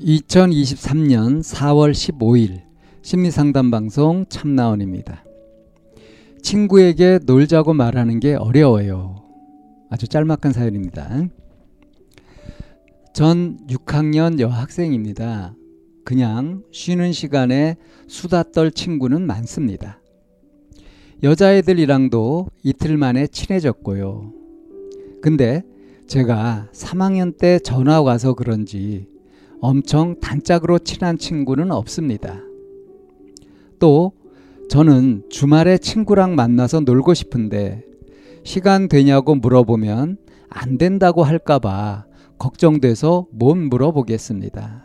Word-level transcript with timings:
2023년 0.00 1.40
4월 1.40 1.92
15일 1.92 2.62
심리상담 3.02 3.70
방송 3.70 4.24
참나원입니다. 4.28 5.24
친구에게 6.42 7.20
놀자고 7.24 7.74
말하는 7.74 8.18
게 8.18 8.34
어려워요. 8.34 9.22
아주 9.90 10.08
짤막한 10.08 10.52
사연입니다. 10.52 11.28
전 13.12 13.56
6학년 13.68 14.40
여학생입니다. 14.40 15.54
그냥 16.04 16.64
쉬는 16.72 17.12
시간에 17.12 17.76
수다 18.08 18.42
떨 18.50 18.72
친구는 18.72 19.22
많습니다. 19.22 20.00
여자애들이랑도 21.22 22.48
이틀 22.64 22.96
만에 22.96 23.28
친해졌고요. 23.28 24.32
근데 25.22 25.62
제가 26.08 26.68
3학년 26.72 27.38
때 27.38 27.60
전화 27.60 28.02
와서 28.02 28.34
그런지 28.34 29.13
엄청 29.64 30.20
단짝으로 30.20 30.78
친한 30.78 31.16
친구는 31.16 31.72
없습니다. 31.72 32.38
또 33.78 34.12
저는 34.68 35.24
주말에 35.30 35.78
친구랑 35.78 36.34
만나서 36.34 36.80
놀고 36.80 37.14
싶은데 37.14 37.82
시간 38.44 38.88
되냐고 38.88 39.34
물어보면 39.34 40.18
안 40.50 40.76
된다고 40.76 41.24
할까봐 41.24 42.04
걱정돼서 42.36 43.26
못 43.32 43.54
물어보겠습니다. 43.54 44.84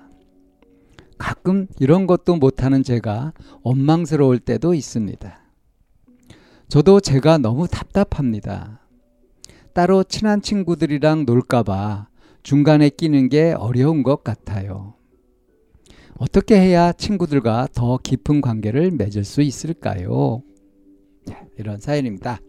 가끔 1.17 1.67
이런 1.81 2.07
것도 2.07 2.37
못하는 2.37 2.81
제가 2.81 3.33
원망스러울 3.63 4.39
때도 4.39 4.73
있습니다. 4.73 5.41
저도 6.69 7.01
제가 7.01 7.37
너무 7.37 7.67
답답합니다. 7.67 8.79
따로 9.73 10.05
친한 10.05 10.41
친구들이랑 10.41 11.25
놀까봐 11.25 12.08
중간에 12.49 12.89
끼는 12.89 13.29
게 13.29 13.53
어려운 13.55 14.01
것 14.01 14.23
같아요. 14.23 14.95
어떻게 16.17 16.59
해야 16.59 16.91
친구들과 16.91 17.67
더 17.75 17.99
깊은 18.01 18.41
관계를 18.41 18.89
맺을 18.89 19.23
수 19.23 19.43
있을까요? 19.43 20.41
이런 21.59 21.79
사연입니다. 21.79 22.39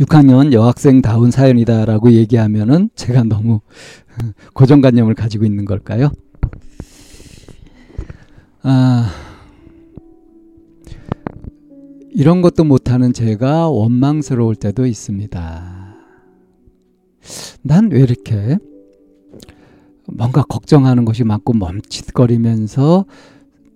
6학년 0.00 0.52
여학생다운 0.52 1.30
사연이다라고 1.30 2.10
얘기하면은 2.10 2.90
제가 2.96 3.22
너무 3.22 3.60
고정관념을 4.54 5.14
가지고 5.14 5.44
있는 5.44 5.64
걸까요? 5.64 6.10
아, 8.62 9.08
이런 12.10 12.42
것도 12.42 12.64
못하는 12.64 13.12
제가 13.12 13.68
원망스러울 13.68 14.56
때도 14.56 14.84
있습니다. 14.84 15.73
난 17.62 17.88
왜 17.90 18.00
이렇게 18.00 18.58
뭔가 20.06 20.42
걱정하는 20.42 21.04
것이 21.04 21.24
많고 21.24 21.54
멈칫거리면서 21.54 23.06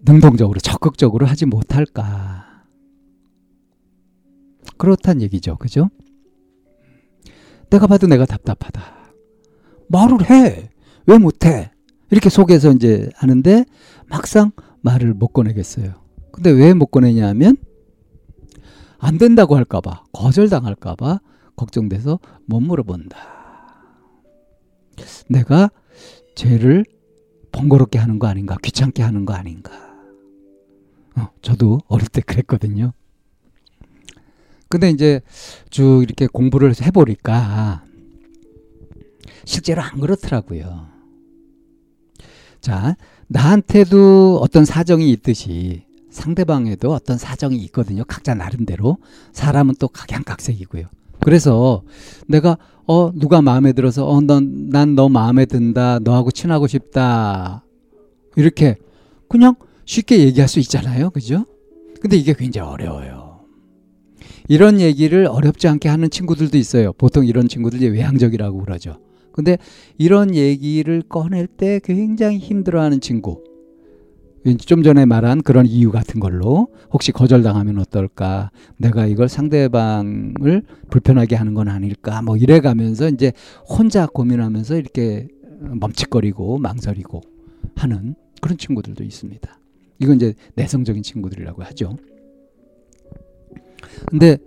능동적으로 0.05 0.61
적극적으로 0.61 1.27
하지 1.27 1.47
못할까? 1.47 2.45
그렇단 4.77 5.23
얘기죠. 5.23 5.57
그죠? 5.57 5.89
내가 7.71 7.87
봐도 7.87 8.07
내가 8.07 8.25
답답하다. 8.27 8.83
말을 9.89 10.31
해. 10.31 10.71
왜 11.07 11.19
못해? 11.19 11.71
이렇게 12.11 12.29
속에서 12.31 12.73
이제 12.73 13.09
하는데 13.17 13.65
막상 14.09 14.53
말을 14.83 15.15
못 15.15 15.29
꺼내겠어요. 15.29 15.95
근데 16.33 16.51
왜 16.51 16.73
못 16.75 16.87
꺼내냐 16.87 17.27
하면 17.29 17.57
안 18.99 19.19
된다고 19.19 19.57
할까봐, 19.57 20.05
거절당할까봐 20.13 21.21
걱정돼서 21.57 22.19
못 22.47 22.61
물어본다. 22.61 23.38
내가 25.29 25.71
죄를 26.35 26.85
번거롭게 27.53 27.99
하는 27.99 28.19
거 28.19 28.27
아닌가, 28.27 28.57
귀찮게 28.63 29.03
하는 29.03 29.25
거 29.25 29.35
아닌가. 29.35 29.73
어, 31.17 31.31
저도 31.43 31.81
어릴 31.89 32.09
때 32.09 32.21
그랬거든요. 32.21 32.93
근데 34.69 34.91
이제 34.91 35.21
쭉 35.71 36.03
이렇게 36.03 36.27
공부를 36.27 36.75
해보니까 36.81 37.85
실제로 39.45 39.83
안 39.83 39.99
그렇더라고요. 39.99 40.89
자, 42.61 42.97
나한테도 43.29 44.39
어떤 44.43 44.65
사정이 44.65 45.11
있듯이 45.11 45.87
상대방에도 46.11 46.93
어떤 46.93 47.17
사정이 47.19 47.57
있거든요. 47.67 48.05
각자 48.05 48.35
나름대로. 48.35 48.99
사람은 49.33 49.77
또 49.79 49.89
각양각색이고요. 49.89 50.87
그래서 51.29 51.83
내가 52.27 52.57
어 52.87 53.13
누가 53.15 53.43
마음에 53.43 53.75
들어서 53.75 54.09
어난 54.09 54.95
너 54.95 55.11
마음에 55.11 55.45
든다. 55.45 55.99
너하고 55.99 56.31
친하고 56.31 56.67
싶다. 56.67 57.63
이렇게 58.35 58.77
그냥 59.29 59.55
쉽게 59.85 60.21
얘기할 60.21 60.49
수 60.49 60.59
있잖아요. 60.61 61.11
그죠? 61.11 61.45
근데 62.01 62.17
이게 62.17 62.33
굉장히 62.33 62.71
어려워요. 62.71 63.41
이런 64.49 64.81
얘기를 64.81 65.27
어렵지 65.27 65.69
않게 65.69 65.91
하는 65.91 66.09
친구들도 66.09 66.57
있어요. 66.57 66.95
보통 66.95 67.27
이런 67.27 67.47
친구들 67.47 67.83
이 67.83 67.89
외향적이라고 67.89 68.65
그러죠. 68.65 68.97
근데 69.31 69.59
이런 69.99 70.35
얘기를 70.35 71.03
꺼낼 71.03 71.47
때 71.47 71.79
굉장히 71.85 72.39
힘들어하는 72.39 73.03
친구. 73.03 73.45
좀 74.57 74.83
전에 74.83 75.05
말한 75.05 75.43
그런 75.43 75.67
이유 75.67 75.91
같은 75.91 76.21
걸로 76.21 76.69
혹시 76.91 77.13
거절당하면 77.13 77.79
어떨까? 77.79 78.51
내가 78.77 79.07
이걸 79.07 79.29
상대방을 79.29 80.63
불편하게 80.91 81.37
하는 81.37 81.55
건 81.55 81.69
아닐까? 81.69 82.23
뭐 82.23 82.37
이래 82.37 82.61
가면서 82.61 83.09
이제 83.09 83.33
혼자 83.69 84.07
고민하면서 84.07 84.77
이렇게 84.77 85.29
멈칫거리고 85.61 86.59
망설이고 86.59 87.21
하는 87.77 88.15
그런 88.41 88.57
친구들도 88.57 89.03
있습니다. 89.05 89.59
이건 90.01 90.17
이제 90.17 90.35
내성적인 90.55 91.03
친구들이라고 91.03 91.63
하죠. 91.65 91.97
근데 94.07 94.39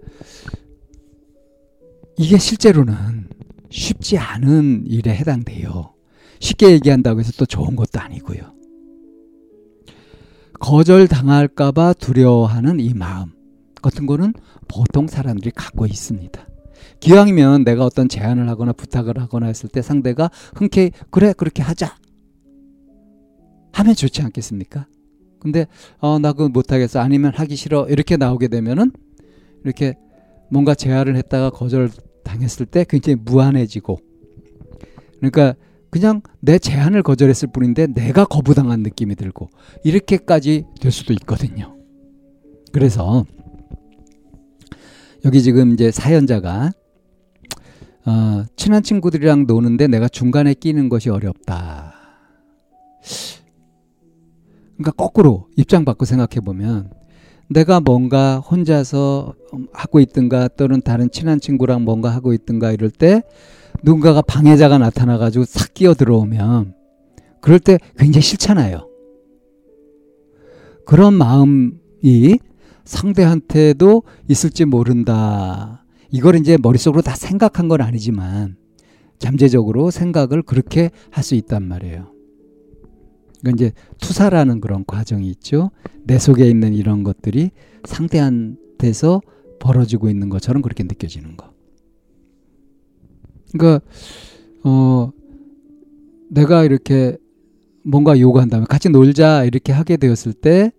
이게 2.17 2.37
실제로는 2.37 3.27
쉽지 3.69 4.17
않은 4.17 4.85
일에 4.87 5.15
해당돼요. 5.15 5.93
쉽게 6.39 6.71
얘기한다고 6.71 7.19
해서 7.19 7.31
또 7.37 7.45
좋은 7.45 7.75
것도 7.75 7.99
아니고요. 7.99 8.60
거절 10.61 11.07
당할까봐 11.07 11.93
두려워하는 11.93 12.79
이 12.79 12.93
마음 12.93 13.31
같은 13.81 14.05
거는 14.05 14.33
보통 14.67 15.07
사람들이 15.07 15.51
갖고 15.51 15.87
있습니다. 15.87 16.47
기왕이면 16.99 17.63
내가 17.63 17.83
어떤 17.83 18.07
제안을 18.07 18.47
하거나 18.47 18.71
부탁을 18.71 19.19
하거나 19.19 19.47
했을 19.47 19.69
때 19.69 19.81
상대가 19.81 20.29
흔쾌히 20.55 20.91
그래 21.09 21.33
그렇게 21.35 21.63
하자 21.63 21.97
하면 23.73 23.95
좋지 23.95 24.21
않겠습니까? 24.21 24.85
근데 25.39 25.65
어 25.99 26.19
나 26.19 26.31
그거 26.33 26.47
못하겠어 26.49 26.99
아니면 26.99 27.31
하기 27.33 27.55
싫어 27.55 27.87
이렇게 27.89 28.15
나오게 28.15 28.47
되면은 28.47 28.91
이렇게 29.65 29.95
뭔가 30.51 30.75
제안을 30.75 31.15
했다가 31.15 31.49
거절 31.49 31.89
당했을 32.23 32.67
때 32.67 32.85
굉장히 32.87 33.15
무한해지고 33.23 33.97
그러니까 35.17 35.55
그냥 35.91 36.21
내 36.39 36.57
제안을 36.57 37.03
거절했을 37.03 37.49
뿐인데 37.51 37.87
내가 37.87 38.25
거부당한 38.25 38.79
느낌이 38.79 39.15
들고 39.15 39.49
이렇게까지 39.83 40.65
될 40.79 40.91
수도 40.91 41.13
있거든요. 41.13 41.77
그래서 42.71 43.25
여기 45.25 45.43
지금 45.43 45.73
이제 45.73 45.91
사연자가 45.91 46.71
어, 48.05 48.45
친한 48.55 48.81
친구들이랑 48.81 49.45
노는데 49.45 49.87
내가 49.87 50.07
중간에 50.07 50.53
끼는 50.53 50.89
것이 50.89 51.09
어렵다. 51.09 51.93
그러니까 54.77 54.91
거꾸로 54.93 55.47
입장 55.57 55.85
바꿔 55.85 56.05
생각해 56.05 56.39
보면 56.43 56.89
내가 57.51 57.81
뭔가 57.81 58.39
혼자서 58.39 59.33
하고 59.73 59.99
있든가 59.99 60.47
또는 60.49 60.81
다른 60.81 61.11
친한 61.11 61.39
친구랑 61.39 61.83
뭔가 61.83 62.09
하고 62.09 62.33
있든가 62.33 62.71
이럴 62.71 62.89
때 62.89 63.23
누군가가 63.83 64.21
방해자가 64.21 64.77
나타나가지고 64.77 65.45
싹 65.45 65.73
끼어 65.73 65.93
들어오면 65.93 66.73
그럴 67.41 67.59
때 67.59 67.77
굉장히 67.97 68.21
싫잖아요. 68.21 68.87
그런 70.85 71.13
마음이 71.13 72.39
상대한테도 72.85 74.03
있을지 74.29 74.65
모른다. 74.65 75.85
이걸 76.09 76.35
이제 76.35 76.57
머릿속으로 76.61 77.01
다 77.01 77.15
생각한 77.15 77.67
건 77.67 77.81
아니지만 77.81 78.55
잠재적으로 79.19 79.91
생각을 79.91 80.41
그렇게 80.41 80.89
할 81.09 81.23
수 81.23 81.35
있단 81.35 81.63
말이에요. 81.63 82.11
그러니까 83.41 83.65
이제 83.65 83.73
투사라는 83.99 84.61
그런 84.61 84.85
과정이 84.85 85.29
있죠. 85.29 85.71
내 86.03 86.17
속에 86.17 86.49
있는 86.49 86.73
이런 86.73 87.03
것들이 87.03 87.51
상대한테서 87.85 89.21
벌어지고 89.59 90.09
있는 90.09 90.29
것처럼 90.29 90.61
그렇게 90.61 90.83
느껴지는 90.83 91.37
거. 91.37 91.51
그러니까 93.51 93.85
어 94.63 95.11
내가 96.29 96.63
이렇게 96.63 97.17
뭔가 97.83 98.19
요구한다면 98.19 98.67
같이 98.67 98.89
놀자 98.89 99.43
이렇게 99.45 99.71
하게 99.71 99.97
되었을 99.97 100.33
때 100.33 100.71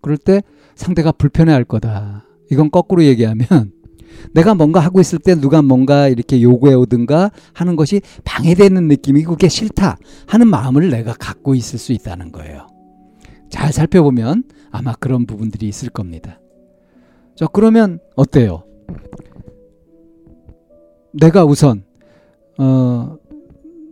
그럴 0.00 0.16
때 0.16 0.42
상대가 0.74 1.12
불편해할 1.12 1.64
거다. 1.64 2.24
이건 2.50 2.70
거꾸로 2.70 3.04
얘기하면 3.04 3.46
내가 4.32 4.54
뭔가 4.54 4.80
하고 4.80 5.00
있을 5.00 5.18
때 5.18 5.34
누가 5.34 5.62
뭔가 5.62 6.08
이렇게 6.08 6.42
요구해 6.42 6.74
오든가 6.74 7.30
하는 7.52 7.76
것이 7.76 8.00
방해되는 8.24 8.88
느낌이 8.88 9.22
그게 9.24 9.48
싫다 9.48 9.98
하는 10.26 10.48
마음을 10.48 10.90
내가 10.90 11.14
갖고 11.14 11.54
있을 11.54 11.78
수 11.78 11.92
있다는 11.92 12.32
거예요. 12.32 12.66
잘 13.50 13.72
살펴보면 13.72 14.44
아마 14.70 14.94
그런 14.94 15.26
부분들이 15.26 15.66
있을 15.68 15.88
겁니다. 15.88 16.40
자, 17.36 17.46
그러면 17.46 17.98
어때요? 18.16 18.64
내가 21.12 21.44
우선, 21.44 21.84
어, 22.58 23.16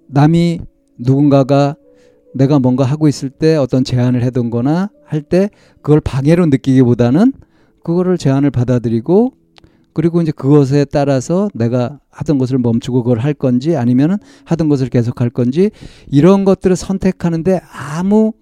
남이 0.09 0.61
누군가가 0.99 1.77
내가 2.35 2.59
뭔가 2.59 2.85
하고 2.85 3.09
있을 3.09 3.31
때 3.31 3.57
어떤 3.57 3.83
제안을 3.85 4.23
해둔 4.23 4.51
거나 4.51 4.91
할 5.05 5.23
때 5.23 5.49
그걸 5.81 6.01
방해로 6.01 6.47
느끼기보다는 6.47 7.33
그거를 7.83 8.19
제안을 8.19 8.51
받아들이고 8.51 9.33
그리고 9.97 10.21
이제 10.21 10.31
그것에 10.31 10.85
따라서 10.85 11.49
내가 11.55 12.01
하던 12.11 12.37
것을 12.37 12.59
멈추고 12.59 13.03
그걸 13.03 13.19
할 13.19 13.33
건지 13.33 13.77
아니면은 13.77 14.19
하던 14.45 14.69
것을 14.69 14.91
계속 14.91 15.23
할 15.23 15.31
건지 15.31 15.71
이런 16.07 16.45
것들을 16.45 16.77
선택하는데 16.77 17.63
아무 17.73 18.35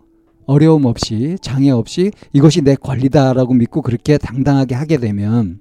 어려움 0.46 0.84
없이 0.84 1.36
장애 1.42 1.70
없이 1.70 2.10
이것이 2.32 2.62
내 2.62 2.74
권리다라고 2.74 3.54
믿고 3.54 3.82
그렇게 3.82 4.18
당당하게 4.18 4.74
하게 4.74 4.96
되면 4.96 5.60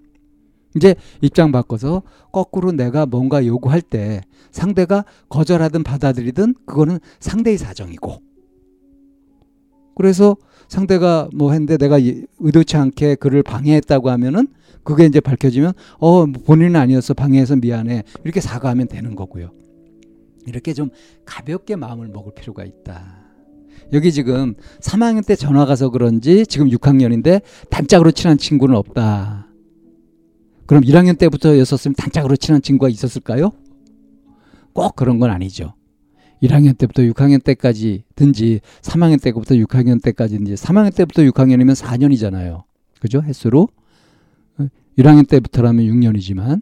이제 0.76 0.96
입장 1.22 1.52
바꿔서 1.52 2.02
거꾸로 2.32 2.72
내가 2.72 3.06
뭔가 3.06 3.46
요구할 3.46 3.84
때 3.84 4.22
상대가 4.50 5.06
거절하든 5.30 5.84
받아들이든 5.84 6.56
그거는 6.66 6.98
상대의 7.20 7.60
사정이고. 7.60 8.20
그래서 9.96 10.38
상대가 10.68 11.30
뭐 11.36 11.52
했는데 11.52 11.78
내가 11.78 12.00
의도치 12.40 12.78
않게 12.78 13.14
그를 13.14 13.44
방해했다고 13.44 14.10
하면은 14.10 14.48
그게 14.84 15.06
이제 15.06 15.20
밝혀지면 15.20 15.74
어 16.00 16.26
본인은 16.26 16.76
아니었어 16.76 17.14
방해해서 17.14 17.56
미안해 17.58 18.04
이렇게 18.24 18.42
사과하면 18.42 18.88
되는 18.88 19.16
거고요. 19.16 19.52
이렇게 20.46 20.74
좀 20.74 20.90
가볍게 21.26 21.76
마음을 21.76 22.08
먹을 22.08 22.34
필요가 22.34 22.64
있다. 22.64 23.24
여기 23.94 24.12
지금 24.12 24.56
3학년 24.82 25.26
때 25.26 25.36
전화 25.36 25.66
가서 25.66 25.90
그런지 25.90 26.46
지금 26.46 26.70
6학년인데 26.70 27.42
단짝으로 27.70 28.12
친한 28.12 28.38
친구는 28.38 28.76
없다. 28.76 29.48
그럼 30.66 30.84
1학년 30.84 31.18
때부터였었으면 31.18 31.96
단짝으로 31.96 32.36
친한 32.36 32.62
친구가 32.62 32.90
있었을까요? 32.90 33.52
꼭 34.74 34.96
그런 34.96 35.20
건 35.20 35.30
아니죠. 35.30 35.74
1학년 36.42 36.78
때부터 36.78 37.04
6학년 37.04 37.44
때까지든지 37.44 38.62
3학년 38.82 39.22
때부터 39.22 39.56
6학년 39.56 40.02
때까지든지 40.02 40.56
3학년 40.56 40.94
때부터 40.96 41.22
6학년이면 41.24 41.76
4년이잖아요. 41.76 42.64
그죠? 43.00 43.22
횟수로. 43.22 43.70
1학년 44.98 45.28
때부터라면 45.28 45.86
6년이지만 45.86 46.62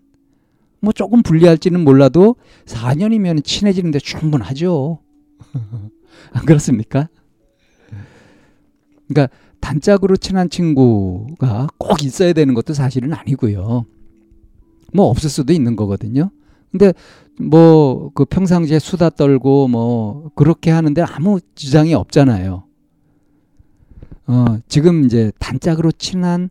뭐 0.80 0.94
조금 0.94 1.22
불리할지는 1.22 1.84
몰라도 1.84 2.36
4년이면 2.66 3.44
친해지는데 3.44 4.00
충분하죠. 4.00 5.00
안 6.34 6.46
그렇습니까? 6.46 7.10
그러니까 9.08 9.34
단짝으로 9.60 10.18
친한 10.18 10.50
친구가 10.50 11.68
꼭 11.78 12.04
있어야 12.04 12.34
되는 12.34 12.54
것도 12.54 12.74
사실은 12.74 13.14
아니고요. 13.14 13.86
뭐 14.94 15.06
없을 15.08 15.30
수도 15.30 15.54
있는 15.54 15.76
거거든요. 15.76 16.32
근데 16.72 16.94
뭐 17.40 18.12
그 18.14 18.26
평상시에 18.26 18.80
수다 18.80 19.10
떨고 19.10 19.68
뭐 19.68 20.32
그렇게 20.36 20.72
하는데 20.72 21.02
아무 21.02 21.40
지장이 21.56 21.94
없잖아요. 21.94 22.64
어, 24.28 24.46
지금 24.68 25.06
이제 25.06 25.32
단짝으로 25.40 25.92
친한 25.92 26.50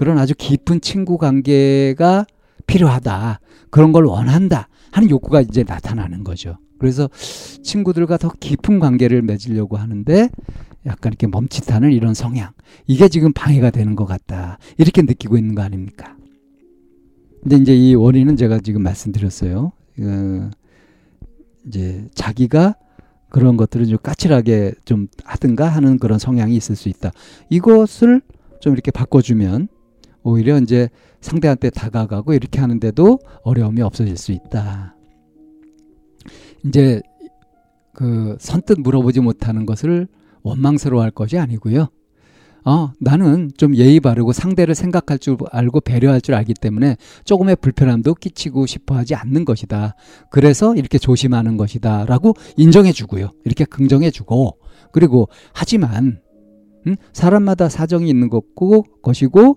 그런 0.00 0.16
아주 0.16 0.32
깊은 0.34 0.80
친구 0.80 1.18
관계가 1.18 2.24
필요하다. 2.66 3.38
그런 3.68 3.92
걸 3.92 4.06
원한다. 4.06 4.66
하는 4.92 5.10
욕구가 5.10 5.42
이제 5.42 5.62
나타나는 5.62 6.24
거죠. 6.24 6.56
그래서 6.78 7.10
친구들과 7.62 8.16
더 8.16 8.30
깊은 8.30 8.78
관계를 8.78 9.20
맺으려고 9.20 9.76
하는데 9.76 10.30
약간 10.86 11.12
이렇게 11.12 11.26
멈칫하는 11.26 11.92
이런 11.92 12.14
성향. 12.14 12.52
이게 12.86 13.08
지금 13.08 13.34
방해가 13.34 13.68
되는 13.68 13.94
것 13.94 14.06
같다. 14.06 14.56
이렇게 14.78 15.02
느끼고 15.02 15.36
있는 15.36 15.54
거 15.54 15.60
아닙니까? 15.60 16.16
근데 17.42 17.56
이제 17.56 17.76
이 17.76 17.94
원인은 17.94 18.36
제가 18.36 18.60
지금 18.60 18.82
말씀드렸어요. 18.82 19.70
어, 20.00 20.50
이제 21.66 22.08
자기가 22.14 22.74
그런 23.28 23.58
것들을 23.58 23.86
좀 23.86 23.98
까칠하게 23.98 24.72
좀 24.86 25.08
하든가 25.24 25.68
하는 25.68 25.98
그런 25.98 26.18
성향이 26.18 26.56
있을 26.56 26.74
수 26.74 26.88
있다. 26.88 27.12
이것을 27.50 28.22
좀 28.62 28.72
이렇게 28.72 28.90
바꿔주면 28.90 29.68
오히려 30.22 30.58
이제 30.58 30.88
상대한테 31.20 31.70
다가가고 31.70 32.34
이렇게 32.34 32.60
하는데도 32.60 33.18
어려움이 33.42 33.82
없어질 33.82 34.16
수 34.16 34.32
있다. 34.32 34.94
이제 36.64 37.00
그 37.92 38.36
선뜻 38.38 38.80
물어보지 38.80 39.20
못하는 39.20 39.66
것을 39.66 40.08
원망스러워할 40.42 41.10
것이 41.10 41.38
아니고요. 41.38 41.88
어, 42.64 42.92
나는 43.00 43.50
좀 43.56 43.74
예의 43.74 44.00
바르고 44.00 44.32
상대를 44.32 44.74
생각할 44.74 45.18
줄 45.18 45.36
알고 45.50 45.80
배려할 45.80 46.20
줄 46.20 46.34
알기 46.34 46.54
때문에 46.54 46.96
조금의 47.24 47.56
불편함도 47.56 48.14
끼치고 48.14 48.66
싶어 48.66 48.96
하지 48.96 49.14
않는 49.14 49.44
것이다. 49.44 49.94
그래서 50.30 50.74
이렇게 50.76 50.98
조심하는 50.98 51.56
것이다. 51.56 52.04
라고 52.04 52.34
인정해 52.56 52.92
주고요. 52.92 53.30
이렇게 53.44 53.64
긍정해 53.64 54.10
주고. 54.10 54.58
그리고, 54.92 55.28
하지만, 55.52 56.20
음, 56.86 56.96
사람마다 57.12 57.68
사정이 57.68 58.08
있는 58.10 58.28
것고, 58.28 58.84
것이고, 59.02 59.54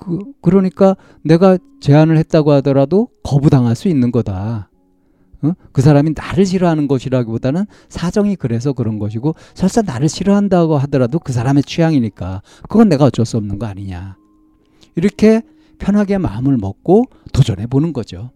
그, 0.00 0.18
그러니까 0.40 0.96
내가 1.22 1.58
제안을 1.80 2.16
했다고 2.18 2.52
하더라도 2.52 3.08
거부당할 3.22 3.76
수 3.76 3.88
있는 3.88 4.10
거다. 4.10 4.70
어? 5.42 5.52
그 5.72 5.80
사람이 5.82 6.12
나를 6.16 6.44
싫어하는 6.44 6.86
것이라기보다는 6.88 7.64
사정이 7.88 8.36
그래서 8.36 8.72
그런 8.72 8.98
것이고 8.98 9.34
설사 9.54 9.80
나를 9.82 10.08
싫어한다고 10.08 10.76
하더라도 10.78 11.18
그 11.18 11.32
사람의 11.32 11.62
취향이니까 11.62 12.42
그건 12.68 12.88
내가 12.88 13.06
어쩔 13.06 13.24
수 13.24 13.36
없는 13.36 13.58
거 13.58 13.66
아니냐. 13.66 14.16
이렇게 14.96 15.42
편하게 15.78 16.18
마음을 16.18 16.58
먹고 16.58 17.04
도전해 17.32 17.66
보는 17.66 17.92
거죠. 17.92 18.32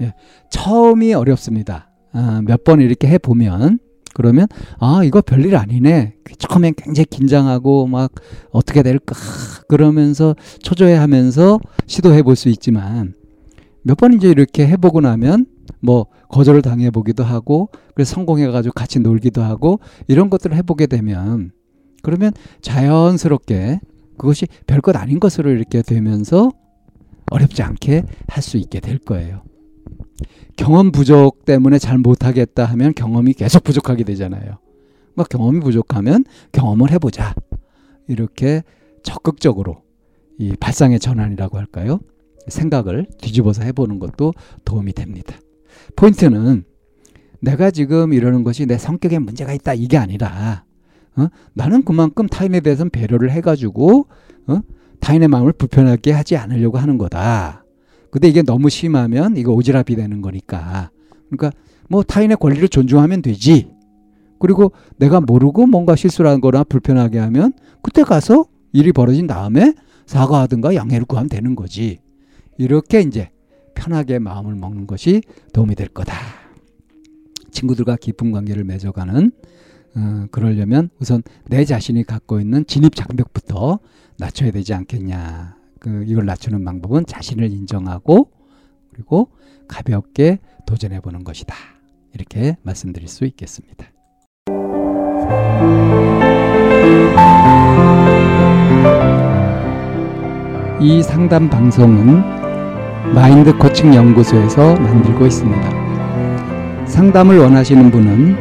예, 0.00 0.14
처음이 0.50 1.12
어렵습니다. 1.14 1.90
아, 2.12 2.40
몇 2.44 2.64
번 2.64 2.80
이렇게 2.80 3.08
해 3.08 3.18
보면 3.18 3.78
그러면 4.14 4.46
아 4.78 5.02
이거 5.04 5.20
별일 5.22 5.56
아니네. 5.56 6.14
처음엔 6.38 6.74
굉장히 6.76 7.06
긴장하고 7.06 7.86
막 7.86 8.12
어떻게 8.50 8.82
될까 8.82 9.14
그러면서 9.68 10.34
초조해하면서 10.62 11.60
시도해 11.86 12.22
볼 12.22 12.36
수 12.36 12.48
있지만 12.48 13.14
몇 13.82 13.96
번 13.96 14.12
이제 14.14 14.28
이렇게 14.28 14.66
해보고 14.66 15.00
나면 15.00 15.46
뭐 15.80 16.06
거절을 16.28 16.62
당해 16.62 16.90
보기도 16.90 17.24
하고 17.24 17.68
그래서 17.94 18.14
성공해 18.14 18.46
가지고 18.48 18.72
같이 18.74 19.00
놀기도 19.00 19.42
하고 19.42 19.80
이런 20.08 20.30
것들을 20.30 20.56
해보게 20.56 20.86
되면 20.86 21.50
그러면 22.02 22.32
자연스럽게 22.62 23.80
그것이 24.18 24.46
별것 24.66 24.96
아닌 24.96 25.18
것으로 25.20 25.50
이렇게 25.50 25.82
되면서 25.82 26.50
어렵지 27.30 27.62
않게 27.62 28.02
할 28.28 28.42
수 28.42 28.56
있게 28.56 28.80
될 28.80 28.98
거예요. 28.98 29.42
경험 30.56 30.92
부족 30.92 31.44
때문에 31.44 31.78
잘 31.78 31.98
못하겠다 31.98 32.64
하면 32.64 32.94
경험이 32.94 33.34
계속 33.34 33.64
부족하게 33.64 34.04
되잖아요. 34.04 34.58
뭐 35.14 35.24
경험이 35.24 35.60
부족하면 35.60 36.24
경험을 36.52 36.90
해보자. 36.92 37.34
이렇게 38.08 38.62
적극적으로 39.02 39.82
이 40.38 40.54
발상의 40.58 40.98
전환이라고 41.00 41.58
할까요? 41.58 42.00
생각을 42.48 43.06
뒤집어서 43.20 43.62
해보는 43.62 43.98
것도 43.98 44.32
도움이 44.64 44.92
됩니다. 44.92 45.36
포인트는 45.96 46.64
내가 47.40 47.70
지금 47.70 48.12
이러는 48.12 48.44
것이 48.44 48.66
내 48.66 48.78
성격에 48.78 49.18
문제가 49.18 49.52
있다 49.52 49.74
이게 49.74 49.96
아니라 49.96 50.64
어? 51.16 51.28
나는 51.54 51.84
그만큼 51.84 52.26
타인에 52.26 52.60
대해서는 52.60 52.90
배려를 52.90 53.30
해가지고 53.32 54.06
어? 54.46 54.60
타인의 55.00 55.28
마음을 55.28 55.52
불편하게 55.52 56.12
하지 56.12 56.36
않으려고 56.36 56.78
하는 56.78 56.98
거다. 56.98 57.61
근데 58.12 58.28
이게 58.28 58.42
너무 58.42 58.68
심하면 58.68 59.38
이거 59.38 59.56
오지랖이 59.56 59.96
되는 59.96 60.20
거니까. 60.20 60.90
그러니까 61.30 61.58
뭐 61.88 62.02
타인의 62.02 62.36
권리를 62.36 62.68
존중하면 62.68 63.22
되지. 63.22 63.70
그리고 64.38 64.72
내가 64.98 65.22
모르고 65.22 65.66
뭔가 65.66 65.96
실수를 65.96 66.30
한 66.30 66.42
거나 66.42 66.62
불편하게 66.62 67.18
하면 67.18 67.54
그때 67.80 68.02
가서 68.02 68.44
일이 68.72 68.92
벌어진 68.92 69.26
다음에 69.26 69.72
사과하든가 70.04 70.74
양해를 70.74 71.06
구하면 71.06 71.30
되는 71.30 71.56
거지. 71.56 72.00
이렇게 72.58 73.00
이제 73.00 73.30
편하게 73.74 74.18
마음을 74.18 74.56
먹는 74.56 74.86
것이 74.86 75.22
도움이 75.54 75.74
될 75.74 75.88
거다. 75.88 76.14
친구들과 77.50 77.96
깊은 77.96 78.30
관계를 78.30 78.64
맺어가는 78.64 79.32
어, 79.94 80.26
그러려면 80.30 80.90
우선 80.98 81.22
내 81.48 81.64
자신이 81.64 82.04
갖고 82.04 82.40
있는 82.40 82.66
진입 82.66 82.94
장벽부터 82.94 83.78
낮춰야 84.18 84.50
되지 84.50 84.74
않겠냐. 84.74 85.61
그 85.82 86.04
이걸 86.06 86.24
낮추는 86.26 86.64
방법은 86.64 87.06
자신을 87.06 87.50
인정하고 87.50 88.30
그리고 88.92 89.30
가볍게 89.66 90.38
도전해 90.64 91.00
보는 91.00 91.24
것이다. 91.24 91.56
이렇게 92.14 92.56
말씀드릴 92.62 93.08
수 93.08 93.24
있겠습니다. 93.24 93.86
이 100.80 101.02
상담 101.02 101.50
방송은 101.50 102.22
마인드 103.12 103.58
코칭 103.58 103.92
연구소에서 103.92 104.76
만들고 104.76 105.26
있습니다. 105.26 106.86
상담을 106.86 107.40
원하시는 107.40 107.90
분은 107.90 108.36